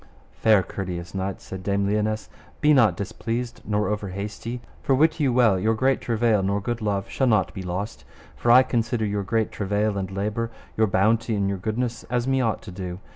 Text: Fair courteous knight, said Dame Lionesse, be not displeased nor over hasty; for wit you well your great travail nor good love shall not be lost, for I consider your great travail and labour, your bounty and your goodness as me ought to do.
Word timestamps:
Fair 0.33 0.63
courteous 0.63 1.13
knight, 1.13 1.41
said 1.41 1.61
Dame 1.61 1.85
Lionesse, 1.85 2.27
be 2.59 2.73
not 2.73 2.97
displeased 2.97 3.61
nor 3.63 3.87
over 3.87 4.07
hasty; 4.09 4.59
for 4.81 4.95
wit 4.95 5.19
you 5.19 5.31
well 5.31 5.59
your 5.59 5.75
great 5.75 6.01
travail 6.01 6.41
nor 6.41 6.59
good 6.59 6.81
love 6.81 7.07
shall 7.07 7.27
not 7.27 7.53
be 7.53 7.61
lost, 7.61 8.03
for 8.35 8.49
I 8.49 8.63
consider 8.63 9.05
your 9.05 9.21
great 9.21 9.51
travail 9.51 9.99
and 9.99 10.09
labour, 10.09 10.49
your 10.75 10.87
bounty 10.87 11.35
and 11.35 11.47
your 11.47 11.59
goodness 11.59 12.03
as 12.05 12.27
me 12.27 12.41
ought 12.41 12.63
to 12.63 12.71
do. 12.71 12.97